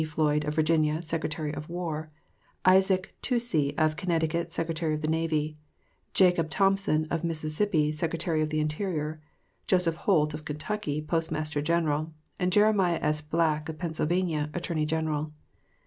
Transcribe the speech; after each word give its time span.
Floyd, 0.03 0.45
of 0.45 0.55
Virginia, 0.55 0.99
Secretary 1.03 1.53
of 1.53 1.69
War; 1.69 2.09
Isaac 2.65 3.13
Toucey, 3.21 3.77
of 3.77 3.95
Connecticut, 3.95 4.51
Secretary 4.51 4.95
of 4.95 5.01
the 5.01 5.07
Navy; 5.07 5.59
Jacob 6.15 6.49
Thompson, 6.49 7.05
of 7.11 7.23
Mississippi, 7.23 7.91
Secretary 7.91 8.41
of 8.41 8.49
the 8.49 8.59
Interior; 8.59 9.21
Joseph 9.67 9.93
Holt, 9.93 10.33
of 10.33 10.43
Kentucky, 10.43 11.03
Postmaster 11.03 11.61
General; 11.61 12.11
and 12.39 12.51
Jeremiah 12.51 12.97
S. 12.99 13.21
Black, 13.21 13.69
of 13.69 13.77
Pennsylvania, 13.77 14.49
Attorney 14.55 14.87
General. 14.87 15.31